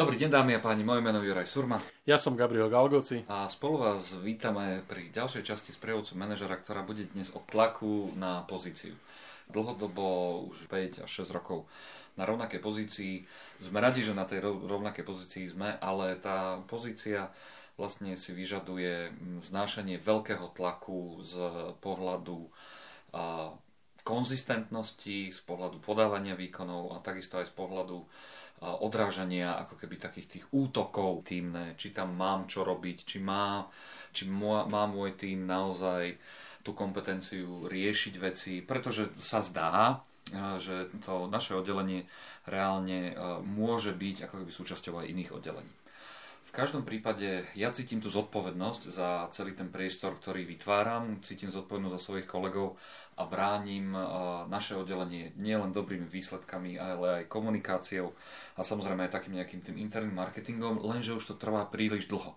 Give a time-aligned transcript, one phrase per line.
[0.00, 1.76] Dobrý deň dámy a páni, moje meno je Juraj Surma.
[2.08, 3.28] Ja som Gabriel Galgoci.
[3.28, 8.40] A spolu vás vítame pri ďalšej časti sprievodcu manažera, ktorá bude dnes o tlaku na
[8.48, 8.96] pozíciu.
[9.52, 11.68] Dlhodobo, už 5 až 6 rokov
[12.16, 13.28] na rovnakej pozícii.
[13.60, 17.28] Sme radi, že na tej rovnakej pozícii sme, ale tá pozícia
[17.76, 19.12] vlastne si vyžaduje
[19.52, 21.36] znášanie veľkého tlaku z
[21.84, 22.48] pohľadu
[24.02, 27.98] konzistentnosti, z pohľadu podávania výkonov a takisto aj z pohľadu
[28.60, 33.64] odrážania ako keby takých tých útokov týmne, či tam mám čo robiť, či má,
[34.12, 36.20] či má môj tým naozaj
[36.60, 40.04] tú kompetenciu riešiť veci, pretože sa zdá,
[40.60, 42.04] že to naše oddelenie
[42.44, 43.16] reálne
[43.48, 45.72] môže byť ako keby súčasťou aj iných oddelení.
[46.50, 51.94] V každom prípade ja cítim tú zodpovednosť za celý ten priestor, ktorý vytváram, cítim zodpovednosť
[51.94, 52.74] za svojich kolegov
[53.14, 53.94] a bránim
[54.50, 58.10] naše oddelenie nielen dobrými výsledkami, ale aj komunikáciou
[58.58, 62.34] a samozrejme aj takým nejakým tým interným marketingom, lenže už to trvá príliš dlho.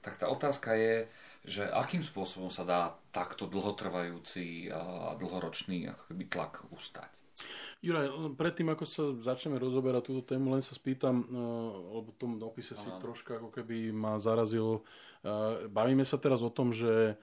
[0.00, 1.04] Tak tá otázka je,
[1.44, 7.12] že akým spôsobom sa dá takto dlhotrvajúci a dlhoročný ako keby tlak ustať.
[7.84, 11.20] Juraj, predtým ako sa začneme rozoberať túto tému, len sa spýtam,
[11.92, 14.80] lebo v tom dopise si troška ako keby ma zarazil.
[15.68, 17.20] Bavíme sa teraz o tom, že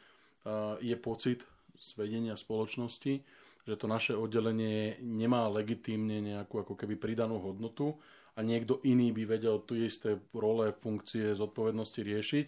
[0.81, 1.41] je pocit
[1.81, 3.25] z vedenia spoločnosti,
[3.65, 7.97] že to naše oddelenie nemá legitímne nejakú ako keby pridanú hodnotu
[8.37, 12.45] a niekto iný by vedel tu isté role, funkcie, zodpovednosti riešiť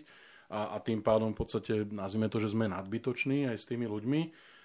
[0.53, 4.21] a, a tým pádom v podstate nazvime to, že sme nadbytoční aj s tými ľuďmi.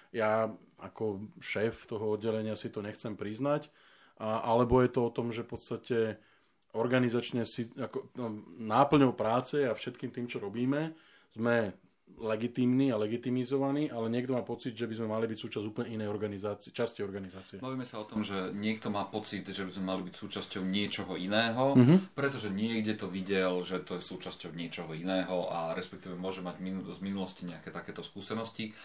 [0.09, 3.67] Ja ako šéf toho oddelenia si to nechcem priznať,
[4.19, 5.97] a, alebo je to o tom, že v podstate
[6.73, 10.93] organizačne si, ako, no, náplňou práce a všetkým tým, čo robíme,
[11.33, 11.73] sme
[12.17, 16.09] legitímny a legitimizovaný, ale niekto má pocit, že by sme mali byť súčasť úplne inej
[16.09, 17.61] organizácie, časti organizácie.
[17.61, 21.15] Bavíme sa o tom, že niekto má pocit, že by sme mali byť súčasťou niečoho
[21.15, 22.17] iného, mm-hmm.
[22.17, 26.59] pretože niekde to videl, že to je súčasťou niečoho iného a respektíve môže mať
[26.91, 28.75] z minulosti nejaké takéto skúsenosti.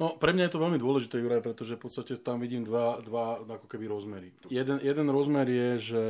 [0.00, 3.44] No, pre mňa je to veľmi dôležité, Juraj, pretože v podstate tam vidím dva, dva
[3.44, 4.32] ako keby rozmery.
[4.48, 6.02] Jeden, jeden rozmer je, že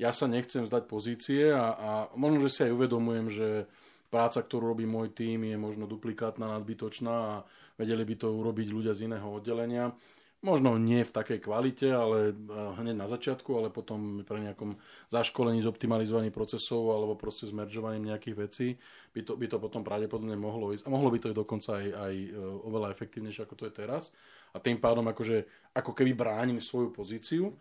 [0.00, 3.48] ja sa nechcem zdať pozície a, a možno, že si aj uvedomujem, že
[4.10, 7.34] práca, ktorú robí môj tým, je možno duplikátna, nadbytočná a
[7.78, 9.94] vedeli by to urobiť ľudia z iného oddelenia.
[10.40, 12.34] Možno nie v takej kvalite, ale eh,
[12.80, 14.80] hneď na začiatku, ale potom pre nejakom
[15.12, 18.68] zaškolení, zoptimalizovaní procesov alebo proste zmeržovaním nejakých vecí
[19.12, 20.88] by to, by to potom pravdepodobne mohlo ísť.
[20.88, 24.16] A mohlo by to ísť dokonca aj, aj eh, oveľa efektívnejšie, ako to je teraz.
[24.50, 25.44] A tým pádom akože,
[25.76, 27.52] ako keby bránim svoju pozíciu.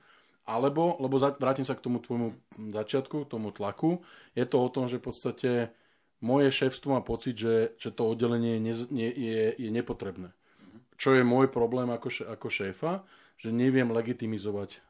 [0.50, 2.34] Alebo, lebo vrátim sa k tomu tvojmu
[2.74, 4.02] začiatku, tomu tlaku,
[4.34, 5.52] je to o tom, že v podstate
[6.20, 10.32] moje šéfstvo má pocit, že, že to oddelenie je, je, je, je nepotrebné.
[11.00, 13.08] Čo je môj problém ako, ako šéfa,
[13.40, 14.82] že neviem legitimizovať uh,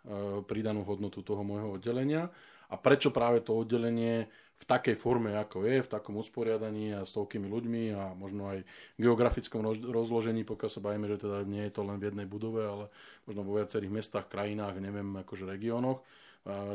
[0.42, 2.34] pridanú hodnotu toho môjho oddelenia
[2.66, 4.26] a prečo práve to oddelenie
[4.60, 8.68] v takej forme, ako je, v takom usporiadaní a s toľkými ľuďmi a možno aj
[9.00, 12.86] geografickom rozložení, pokiaľ sa bavíme, že teda nie je to len v jednej budove, ale
[13.24, 16.04] možno vo viacerých mestách, krajinách, neviem, akože regiónoch,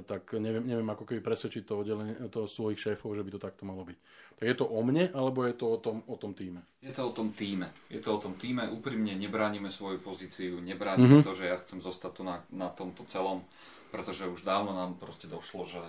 [0.05, 3.65] tak neviem, neviem ako keby presvedčiť to, oddelenie, to svojich šéfov, že by to takto
[3.65, 3.99] malo byť.
[4.39, 6.63] Tak je to o mne, alebo je to o tom, o tom týme?
[6.85, 7.73] Je to o tom týme.
[7.89, 8.67] Je to o tom týme.
[8.71, 11.27] Úprimne nebránime svoju pozíciu, nebránime mm-hmm.
[11.27, 13.43] to, že ja chcem zostať tu na, na tomto celom,
[13.89, 15.83] pretože už dávno nám proste došlo, že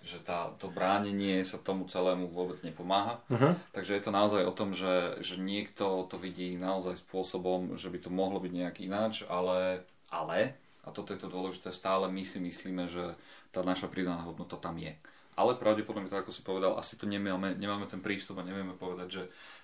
[0.00, 3.20] že tá, to bránenie sa tomu celému vôbec nepomáha.
[3.28, 3.52] Uh-huh.
[3.76, 7.98] Takže je to naozaj o tom, že, že niekto to vidí naozaj spôsobom, že by
[8.00, 12.40] to mohlo byť nejak ináč, ale, ale a toto je to dôležité, stále my si
[12.40, 13.16] myslíme, že
[13.52, 14.96] tá naša pridaná hodnota tam je.
[15.38, 19.08] Ale pravdepodobne, tak ako si povedal, asi to nemáme, nemáme ten prístup a nevieme povedať,
[19.08, 19.22] že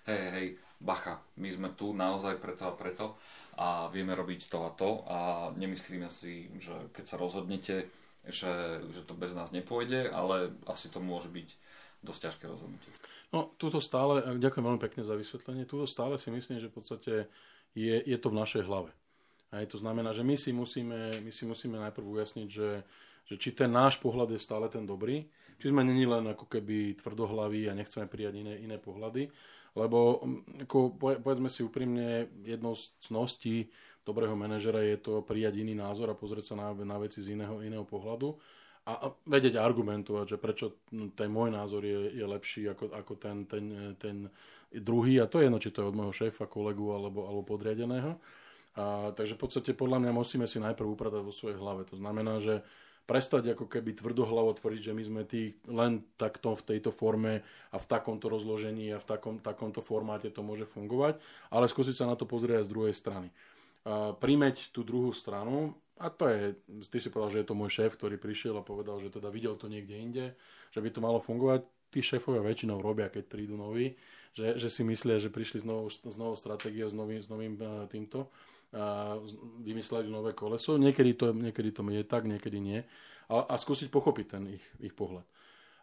[0.09, 0.47] hej, hej,
[0.81, 3.17] bacha, my sme tu naozaj preto a preto
[3.57, 5.19] a vieme robiť to a to a
[5.57, 7.89] nemyslíme si, že keď sa rozhodnete,
[8.27, 11.49] že, že to bez nás nepôjde, ale asi to môže byť
[12.05, 12.91] dosť ťažké rozhodnutie.
[13.35, 17.13] No, túto stále, ďakujem veľmi pekne za vysvetlenie, túto stále si myslím, že v podstate
[17.75, 18.93] je, je to v našej hlave.
[19.55, 22.83] Hej, to znamená, že my si musíme, my si musíme najprv ujasniť, že,
[23.31, 25.23] že či ten náš pohľad je stále ten dobrý,
[25.57, 29.31] či sme není len ako keby tvrdohlaví a nechceme prijať iné, iné pohľady,
[29.79, 33.71] lebo mm, ako, povedzme si úprimne, jednou z cností
[34.03, 37.63] dobrého manažera je to prijať iný názor a pozrieť sa na, na veci z iného,
[37.63, 38.35] iného pohľadu
[38.87, 40.67] a vedieť argumentovať, že prečo
[41.19, 43.65] ten môj názor je, je lepší ako, ako ten, ten,
[43.99, 44.31] ten
[44.71, 48.15] druhý a to je jedno, či to je od môjho šéfa, kolegu alebo, alebo podriadeného.
[48.77, 51.89] A, takže v podstate podľa mňa musíme si najprv upratať vo svojej hlave.
[51.89, 52.61] To znamená, že
[53.09, 57.41] prestať ako keby tvrdohlavo tvrdiť, že my sme tí len takto v tejto forme
[57.71, 61.17] a v takomto rozložení a v takom, takomto formáte to môže fungovať,
[61.49, 63.29] ale skúsiť sa na to pozrieť aj z druhej strany.
[63.87, 66.53] A, prímeť tú druhú stranu, a to je,
[66.93, 69.57] ty si povedal, že je to môj šéf, ktorý prišiel a povedal, že teda videl
[69.57, 70.27] to niekde inde,
[70.69, 71.65] že by to malo fungovať.
[71.89, 73.97] Tí šéfovia väčšinou robia, keď prídu noví,
[74.37, 75.89] že, že si myslia, že prišli s novou,
[76.37, 78.29] s stratégiou, s novým, s novým uh, týmto,
[78.77, 79.17] uh,
[79.65, 80.77] vymysleli nové koleso.
[80.77, 82.85] Niekedy to, niekedy to je tak, niekedy nie.
[83.33, 85.25] A, a skúsiť pochopiť ten ich, ich pohľad.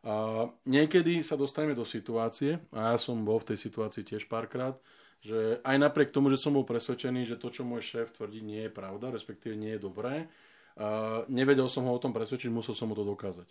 [0.03, 4.77] A niekedy sa dostaneme do situácie, a ja som bol v tej situácii tiež párkrát,
[5.23, 8.67] že aj napriek tomu, že som bol presvedčený, že to, čo môj šéf tvrdí, nie
[8.67, 10.27] je pravda, respektíve nie je dobré,
[10.75, 13.45] a nevedel som ho o tom presvedčiť, musel som mu to dokázať.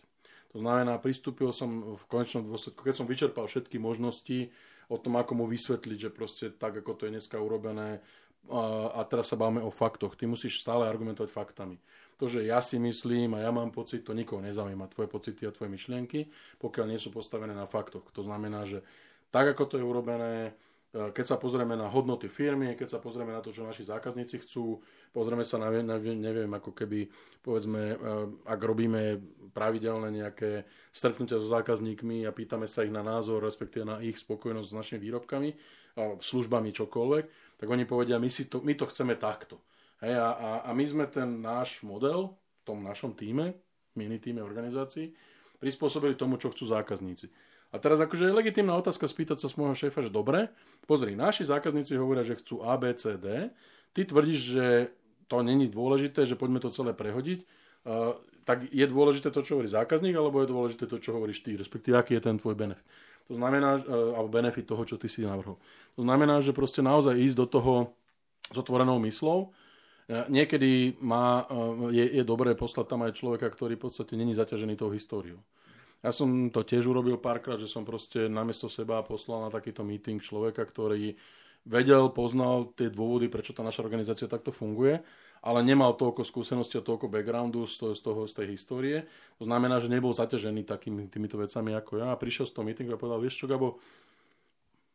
[0.52, 4.52] To znamená, pristúpil som v konečnom dôsledku, keď som vyčerpal všetky možnosti
[4.92, 8.04] o tom, ako mu vysvetliť, že proste tak, ako to je dneska urobené,
[8.50, 10.18] a teraz sa bavíme o faktoch.
[10.18, 11.78] Ty musíš stále argumentovať faktami.
[12.18, 14.90] To, že ja si myslím a ja mám pocit, to nikoho nezaujíma.
[14.90, 16.26] Tvoje pocity a tvoje myšlienky,
[16.58, 18.02] pokiaľ nie sú postavené na faktoch.
[18.10, 18.82] To znamená, že
[19.30, 20.58] tak, ako to je urobené,
[20.92, 24.76] keď sa pozrieme na hodnoty firmy, keď sa pozrieme na to, čo naši zákazníci chcú,
[25.08, 27.08] pozrieme sa na, neviem, ako keby,
[27.40, 27.96] povedzme, eh,
[28.44, 29.16] ak robíme
[29.56, 34.68] pravidelné nejaké stretnutia so zákazníkmi a pýtame sa ich na názor, respektíve na ich spokojnosť
[34.68, 35.50] s našimi výrobkami,
[36.20, 37.24] službami, čokoľvek,
[37.60, 39.60] tak oni povedia, my, si to, my to chceme takto.
[40.00, 43.54] Hej, a, a, a my sme ten náš model v tom našom týme,
[43.92, 45.12] mini týme organizácií,
[45.60, 47.28] prispôsobili tomu, čo chcú zákazníci.
[47.72, 50.52] A teraz akože je legitimná otázka spýtať sa z môjho šéfa, že dobre,
[50.84, 53.16] pozri, naši zákazníci hovoria, že chcú A, B, C,
[53.96, 54.66] ty tvrdíš, že
[55.24, 59.72] to není dôležité, že poďme to celé prehodiť, uh, tak je dôležité to, čo hovorí
[59.72, 62.84] zákazník, alebo je dôležité to, čo hovoríš ty, respektíve aký je ten tvoj benefit.
[63.32, 65.56] To znamená, uh, alebo benefit toho, čo ty si navrhol.
[65.96, 67.74] To znamená, že proste naozaj ísť do toho
[68.52, 69.50] s otvorenou myslou, uh,
[70.10, 71.46] Niekedy má,
[71.94, 75.38] je, je dobré poslať tam aj človeka, ktorý v podstate není zaťažený tou históriou.
[76.02, 80.18] Ja som to tiež urobil párkrát, že som proste namiesto seba poslal na takýto meeting
[80.18, 81.14] človeka, ktorý
[81.62, 84.98] vedel, poznal tie dôvody, prečo tá naša organizácia takto funguje,
[85.46, 88.96] ale nemal toľko skúsenosti a toľko backgroundu z toho, z, toho, z tej histórie.
[89.38, 92.10] To znamená, že nebol zaťažený takými týmito vecami ako ja.
[92.10, 93.78] A prišiel z toho meetingu a povedal, vieš čo, Gabo,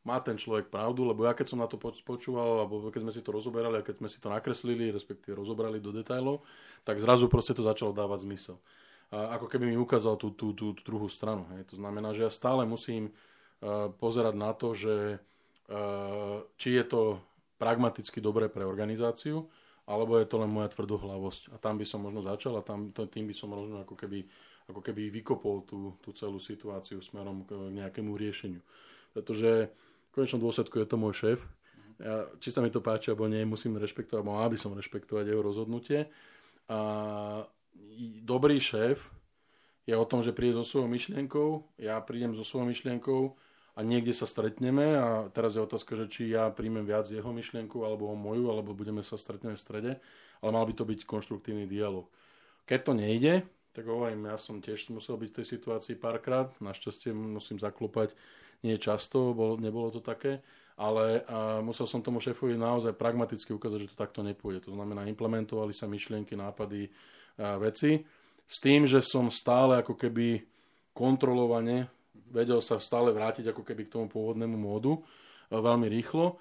[0.04, 3.24] má ten človek pravdu, lebo ja keď som na to počúval, alebo keď sme si
[3.24, 6.44] to rozoberali a keď sme si to nakreslili, respektíve rozobrali do detailov,
[6.88, 8.60] tak zrazu proste to začalo dávať zmysel
[9.12, 11.48] ako keby mi ukázal tú, tú, tú, druhú stranu.
[11.56, 11.72] Hej.
[11.72, 15.24] To znamená, že ja stále musím uh, pozerať na to, že
[15.72, 17.02] uh, či je to
[17.56, 19.48] pragmaticky dobré pre organizáciu,
[19.88, 21.56] alebo je to len moja tvrdohlavosť.
[21.56, 24.28] A tam by som možno začal a tam, tým by som možno ako keby,
[24.68, 28.60] ako keby vykopol tú, tú celú situáciu smerom k nejakému riešeniu.
[29.16, 31.40] Pretože v konečnom dôsledku je to môj šéf.
[31.98, 35.34] Ja, či sa mi to páči alebo nie, musím rešpektovať, alebo mal by som rešpektovať
[35.34, 36.12] jeho rozhodnutie.
[36.68, 36.80] A
[38.22, 39.10] dobrý šéf
[39.88, 43.34] je o tom, že príde so svojou myšlienkou, ja prídem so svojou myšlienkou
[43.78, 47.82] a niekde sa stretneme a teraz je otázka, že či ja príjmem viac jeho myšlienku
[47.86, 49.92] alebo moju, alebo budeme sa stretnúť v strede,
[50.44, 52.10] ale mal by to byť konštruktívny dialog.
[52.68, 53.34] Keď to nejde,
[53.72, 58.18] tak hovorím, ja som tiež musel byť v tej situácii párkrát, našťastie musím zaklopať,
[58.66, 60.42] nie často, bol, nebolo to také,
[60.78, 64.66] ale a musel som tomu šéfovi naozaj pragmaticky ukázať, že to takto nepôjde.
[64.66, 66.90] To znamená, implementovali sa myšlienky, nápady,
[67.38, 68.02] veci.
[68.48, 70.42] S tým, že som stále ako keby
[70.96, 71.92] kontrolovane
[72.32, 75.00] vedel sa stále vrátiť ako keby k tomu pôvodnému módu
[75.48, 76.40] veľmi rýchlo.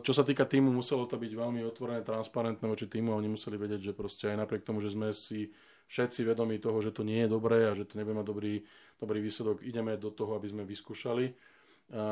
[0.00, 3.60] Čo sa týka týmu, muselo to byť veľmi otvorené, transparentné voči týmu a oni museli
[3.60, 5.52] vedieť, že proste aj napriek tomu, že sme si
[5.92, 8.54] všetci vedomi toho, že to nie je dobré a že to nebude mať dobrý,
[8.96, 11.36] dobrý výsledok, ideme do toho, aby sme vyskúšali.
[11.92, 12.04] A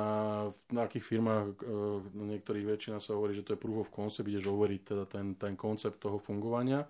[0.52, 1.64] v nejakých firmách,
[2.12, 5.33] na niektorých väčšina sa hovorí, že to je proof of concept, ideš overiť teda ten,
[5.40, 6.85] ten koncept toho fungovania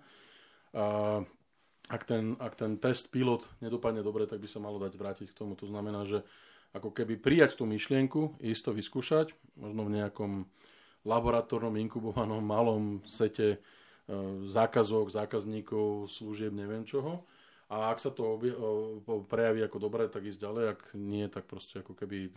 [0.71, 1.19] a
[1.91, 5.37] ak ten, ak ten test pilot nedopadne dobre, tak by sa malo dať vrátiť k
[5.37, 5.59] tomu.
[5.59, 6.23] To znamená, že
[6.71, 10.31] ako keby prijať tú myšlienku, isto vyskúšať, možno v nejakom
[11.03, 13.59] laboratórnom, inkubovanom, malom sete
[14.07, 17.27] e, zákazok, zákazníkov, služieb, neviem čoho.
[17.71, 18.35] A ak sa to
[19.31, 22.29] prejaví ako dobré, tak ísť ďalej, ak nie, tak proste ako keby e,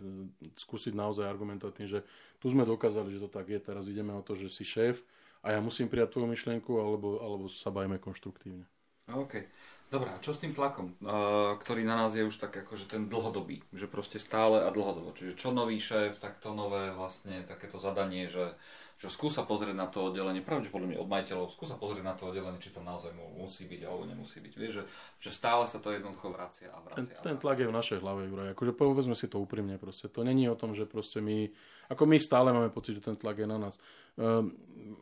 [0.59, 1.99] skúsiť naozaj argumentovať tým, že
[2.43, 4.99] tu sme dokázali, že to tak je, teraz ideme o to, že si šéf,
[5.45, 8.65] a ja musím prijať tvoju myšlienku, alebo, alebo sa bajme konštruktívne.
[9.13, 9.45] OK.
[9.85, 13.05] Dobre, a čo s tým tlakom, uh, ktorý na nás je už tak akože ten
[13.05, 15.13] dlhodobý, že proste stále a dlhodobo.
[15.13, 18.57] Čiže čo nový šéf, tak to nové vlastne takéto zadanie, že,
[18.97, 22.73] že skúsa pozrieť na to oddelenie, pravdepodobne od majiteľov, skúsa pozrieť na to oddelenie, či
[22.73, 24.53] tam naozaj mu musí byť alebo nemusí byť.
[24.57, 24.83] Vieš, že,
[25.21, 27.05] že stále sa to jednoducho vracia a vracia.
[27.05, 27.25] Ten, a vracia.
[27.29, 28.57] ten tlak je v našej hlave, Juraj.
[28.57, 30.09] Akože povedzme si to úprimne proste.
[30.09, 31.45] To není o tom, že proste my,
[31.93, 33.77] ako my stále máme pocit, že ten tlak je na nás.
[34.15, 34.55] Um,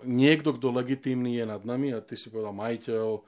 [0.05, 3.21] niekto, kto legitímny je nad nami, a ty si povedal majiteľ, uh,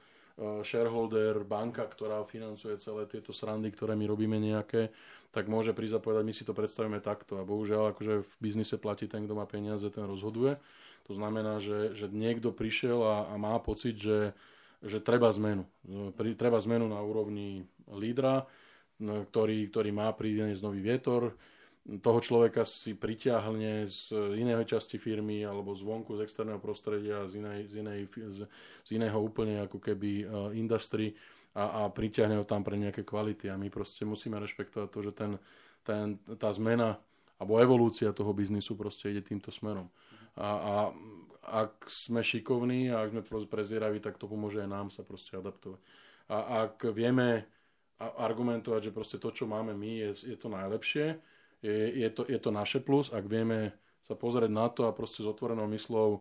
[0.66, 4.90] shareholder, banka, ktorá financuje celé tieto srandy, ktoré my robíme nejaké,
[5.30, 7.36] tak môže prísť a povedať, my si to predstavíme takto.
[7.36, 10.56] A bohužiaľ, akože v biznise platí ten, kto má peniaze, ten rozhoduje.
[11.06, 14.32] To znamená, že, že niekto prišiel a, a má pocit, že,
[14.82, 15.68] že treba zmenu.
[16.34, 18.48] Treba zmenu na úrovni lídra,
[18.98, 21.36] ktorý, ktorý má priniesť nový vietor,
[21.86, 27.60] toho človeka si pritiahne z iného časti firmy alebo zvonku, z externého prostredia, z, inej,
[27.70, 28.38] z, inej, z,
[28.82, 31.14] z iného úplne ako keby uh, industry
[31.54, 33.46] a, a pritiahne ho tam pre nejaké kvality.
[33.46, 35.32] A my proste musíme rešpektovať to, že ten,
[35.86, 36.98] ten, tá zmena
[37.38, 39.86] alebo evolúcia toho biznisu proste ide týmto smerom.
[40.34, 40.74] A, a
[41.46, 45.78] ak sme šikovní a ak sme prezieraví, tak to pomôže aj nám sa proste adaptovať.
[46.26, 47.46] A ak vieme
[48.02, 51.16] argumentovať, že proste to, čo máme my, je, je to najlepšie,
[51.62, 53.72] je, je, to, je to naše plus, ak vieme
[54.04, 56.20] sa pozrieť na to a proste s otvorenou myslou e,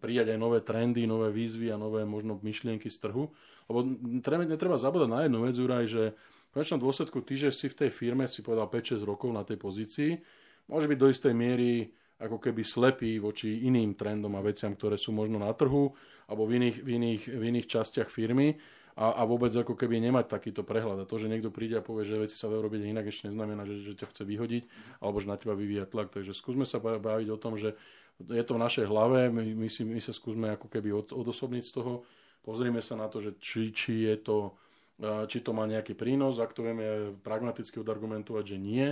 [0.00, 3.28] prijať aj nové trendy, nové výzvy a nové možno myšlienky z trhu.
[3.68, 3.78] Lebo
[4.24, 6.02] treba, netreba zabúdať na jednu vec, Juraj, že
[6.48, 9.60] v konečnom dôsledku ty, že si v tej firme, si povedal 5-6 rokov na tej
[9.60, 10.16] pozícii,
[10.72, 15.14] môže byť do istej miery ako keby slepý voči iným trendom a veciam, ktoré sú
[15.14, 15.94] možno na trhu
[16.26, 18.58] alebo v iných, v iných, v iných častiach firmy
[18.98, 21.06] a, a vôbec ako keby nemať takýto prehľad.
[21.06, 23.62] A to, že niekto príde a povie, že veci sa dajú robiť inak, ešte neznamená,
[23.62, 24.62] že, že ťa chce vyhodiť
[24.98, 26.10] alebo že na teba vyvíja tlak.
[26.10, 27.78] Takže skúsme sa baviť o tom, že
[28.18, 31.62] je to v našej hlave, my, my, si, my sa skúsme ako keby od, odosobniť
[31.62, 32.02] z toho,
[32.42, 34.58] pozrime sa na to, že či, či je to
[35.30, 38.86] či to má nejaký prínos, ak to vieme pragmaticky odargumentovať, že nie,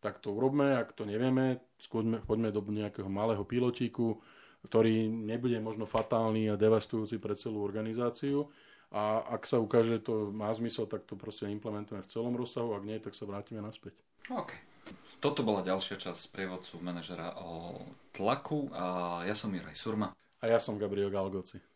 [0.00, 4.16] tak to urobme, ak to nevieme, skúsme, poďme do nejakého malého pilotíku,
[4.64, 8.48] ktorý nebude možno fatálny a devastujúci pre celú organizáciu
[8.90, 12.82] a ak sa ukáže, to má zmysel, tak to proste implementujeme v celom rozsahu, ak
[12.82, 13.94] nie, tak sa vrátime naspäť.
[14.34, 14.50] OK.
[15.22, 17.78] Toto bola ďalšia časť prievodcu manažera o
[18.10, 20.10] tlaku a ja som Juraj Surma.
[20.40, 21.69] A ja som Gabriel Galgoci.